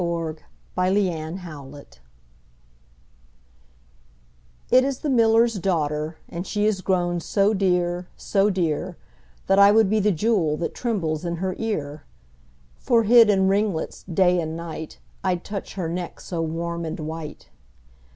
The 0.01 0.41
Miller's 0.79 1.43
Daughter 1.43 1.85
IT 4.71 4.83
is 4.83 4.99
the 5.01 5.11
miller's 5.11 5.53
daughter, 5.59 6.17
And 6.27 6.47
she 6.47 6.65
is 6.65 6.81
grown 6.81 7.19
so 7.19 7.53
dear, 7.53 8.07
so 8.17 8.49
dear, 8.49 8.97
That 9.45 9.59
I 9.59 9.69
would 9.71 9.91
be 9.91 9.99
the 9.99 10.11
jewel 10.11 10.57
That 10.57 10.73
trembles 10.73 11.23
in 11.23 11.35
her 11.35 11.55
ear: 11.59 12.05
For 12.79 13.03
hid 13.03 13.29
in 13.29 13.47
ringlets 13.47 14.01
day 14.11 14.41
and 14.41 14.57
night, 14.57 14.93
5 15.21 15.31
I'd 15.31 15.43
touch 15.43 15.75
her 15.75 15.87
neck 15.87 16.19
so 16.19 16.41
warm 16.41 16.83
and 16.83 16.99
white. 17.01 17.49